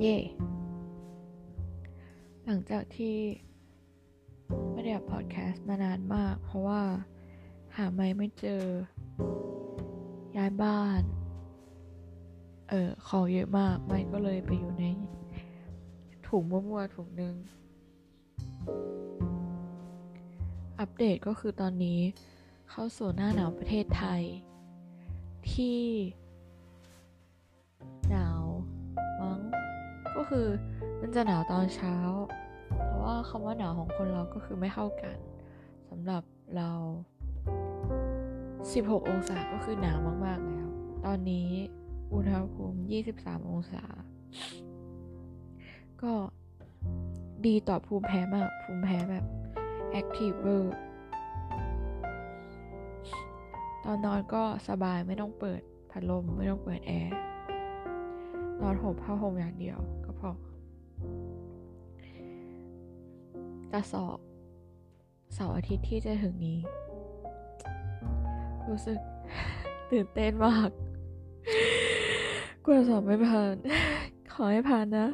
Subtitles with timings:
[0.00, 0.18] เย่
[2.44, 3.16] หลังจากที่
[4.72, 6.82] ไม่ได้อัดพอดแคสต์มานานมาก เพราะว่า
[7.76, 8.64] หาไม่ไม่เจอ
[10.36, 11.02] ย้ายบ้าน
[12.68, 14.84] เออของเยอะมาก ไม่ก็เลยไปอยู่ใน
[16.26, 17.34] ถุงมั่วๆถุงนึง
[20.80, 22.00] อัปเดตก็คือตอนนี้
[22.70, 24.22] เข้าสู่หน้าหนาวประเทศไทย
[25.52, 25.80] ที่
[30.18, 30.46] ก็คือ
[31.00, 31.94] มันจะหนาวตอนเช้า
[32.86, 35.16] เพราะว่าคำว่าหนาวของคนเราก็คือไม่เข้ากัน
[35.90, 36.22] สำหรับ
[36.56, 36.70] เรา
[38.68, 40.68] 16 องศาก็คือหนาวมากๆแล้ว
[41.06, 41.48] ตอนนี้
[42.12, 42.80] อุณหภูมิ
[43.14, 43.82] 23 องศา
[46.02, 46.12] ก็
[47.46, 49.24] ดีต่อภูมิแพ้มาก ภูมิแพ้แบบ
[49.90, 50.76] active เวอร์
[53.84, 55.60] ตอนนอนก็สบายไม่ต้องเปิด
[55.90, 57.14] พัดลมไม่ต้องเปิดแอร์
[58.60, 60.30] นอนห่มผ้าห่มอย่างเดียวก พอ
[63.72, 64.18] จะสอบ
[65.34, 66.58] เสาร์อาทิตย์ที่จะถึงนี้
[68.68, 68.98] รู้สึก
[69.90, 70.70] ตื่นเต้นมาก
[72.64, 73.54] กลัวสอบไม่ผ่าน
[74.32, 75.06] ขอให้ผ่านนะ